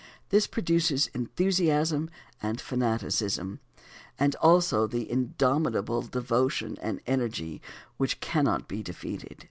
[0.29, 2.09] This produces enthusiasm
[2.41, 3.59] and fanaticism,
[4.17, 7.61] and also the indomitable devotion and energy
[7.97, 9.35] which cannot be defeated.